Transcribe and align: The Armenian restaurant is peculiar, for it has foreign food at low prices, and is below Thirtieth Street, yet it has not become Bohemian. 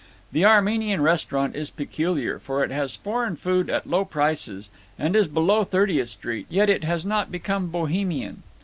The 0.31 0.45
Armenian 0.45 1.01
restaurant 1.03 1.55
is 1.55 1.69
peculiar, 1.69 2.39
for 2.39 2.63
it 2.63 2.71
has 2.71 2.95
foreign 2.95 3.35
food 3.35 3.69
at 3.69 3.85
low 3.85 4.03
prices, 4.03 4.71
and 4.97 5.15
is 5.15 5.27
below 5.27 5.63
Thirtieth 5.63 6.09
Street, 6.09 6.47
yet 6.49 6.71
it 6.71 6.83
has 6.83 7.05
not 7.05 7.31
become 7.31 7.67
Bohemian. 7.67 8.41